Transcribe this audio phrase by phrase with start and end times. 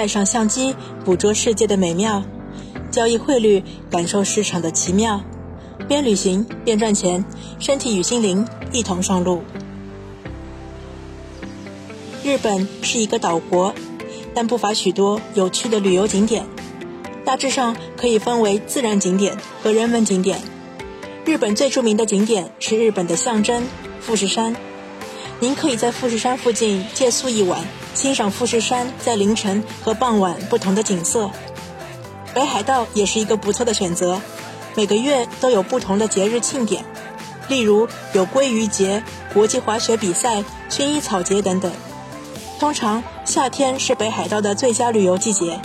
[0.00, 0.74] 带上相机，
[1.04, 2.22] 捕捉世界的美妙；
[2.90, 5.20] 交易汇率，感受市场的奇妙。
[5.86, 7.22] 边旅行边赚钱，
[7.58, 9.42] 身体与心灵一同上路。
[12.24, 13.74] 日本是一个岛国，
[14.32, 16.46] 但不乏许多有趣的旅游景点。
[17.22, 20.40] 大致上可以分为自然景点和人文景点。
[21.26, 23.62] 日本最著名的景点是日本的象征
[24.00, 24.56] 富士山。
[25.40, 27.62] 您可以在富士山附近借宿一晚，
[27.94, 31.30] 欣赏富士山在凌晨和傍晚不同的景色。
[32.32, 34.20] 北海道也是一个不错的选择，
[34.76, 36.84] 每个月都有不同的节日庆典，
[37.48, 39.02] 例如有鲑鱼节、
[39.34, 41.72] 国际滑雪比赛、薰衣草节等等。
[42.60, 45.60] 通常夏天是北海道的最佳旅游季节，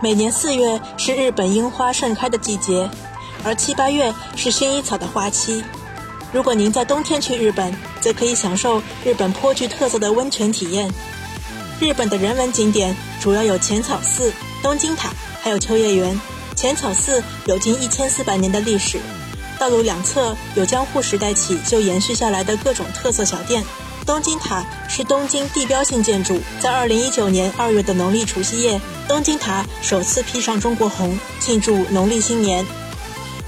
[0.00, 2.88] 每年四月是日本樱花盛开的季节，
[3.44, 5.62] 而七八月是薰衣草的花期。
[6.32, 10.90] 如果您在冬天去日本，则可以享受日本颇具特色的温泉体验。
[11.80, 15.10] 日本的人文景点主要有浅草寺、东京塔，
[15.42, 16.18] 还有秋叶原。
[16.54, 19.00] 浅草寺有近一千四百年的历史，
[19.58, 23.62] 道路两侧有江户时代起就延续下来的各种特色小店。
[24.06, 32.64] 东京塔是东京地标性建筑，在二零一九年二月的农历除夕夜，东京塔首次披上中国红，庆祝农历新年。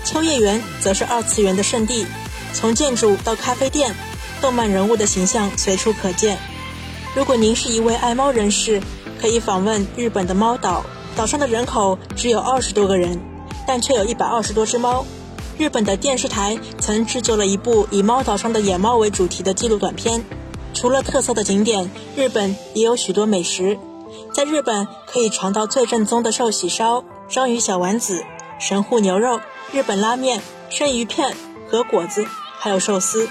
[0.05, 2.07] 秋叶原则是二次元的圣地，
[2.53, 3.95] 从建筑到咖啡店，
[4.41, 6.39] 动漫人物的形象随处可见。
[7.17, 8.79] 如果您是一位爱猫人士，
[9.19, 10.85] 可以访问日本的猫岛，
[11.17, 13.19] 岛上的人口只有二十多个人，
[13.67, 15.03] 但却有一百二十多只猫。
[15.57, 20.23] 日本的电视台曾制作了一部以猫岛上的野猫为主题的纪录短片。
[20.75, 23.79] 除了特色的景点，日本也有许多美食。
[24.35, 28.23] 在日本可以尝到最正宗的寿喜烧、章鱼小丸子、
[28.59, 29.41] 神户牛肉、
[29.73, 31.35] 日本拉面、生鱼片
[31.71, 32.27] 和果子，
[32.59, 33.27] 还有寿司。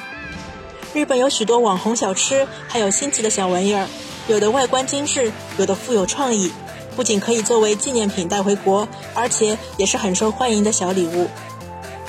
[0.96, 3.86] 日本有许多网红小吃，还有新奇的小玩意儿，
[4.30, 6.50] 有的外观精致，有的富有创意，
[6.96, 11.28] 不仅可以作为纪念品带回国，而且也是很受欢迎的小礼物。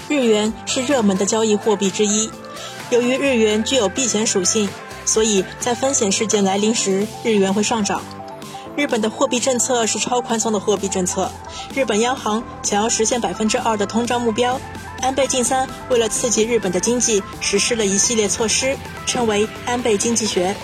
[0.09, 2.31] 日元是热门的交易货币之一，
[2.91, 4.69] 由于日元具有避险属性。
[5.05, 8.01] 所以在风险事件来临时，日元会上涨。
[8.77, 11.29] 日本的货币政策是超宽松的货币政策。
[11.75, 14.61] 日本央行想要实现百分之二的通胀目标，
[15.01, 18.77] 安倍晋三为了刺激日本的经济，实施了一系列措施，
[19.07, 20.55] 称为安倍经济学。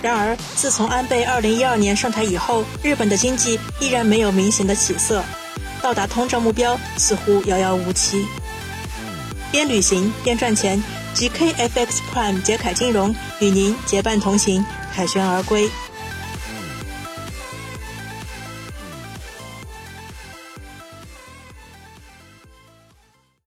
[0.00, 5.22] 然而，自从安倍二零一二年上台以后，日本的经济依然没有明显的起色，
[5.80, 8.26] 到达通胀目标似乎遥遥无期。
[9.50, 10.82] 边旅行边赚钱。
[11.14, 15.70] GKFX Prime 杰凯金融与您结伴同行，凯旋而归。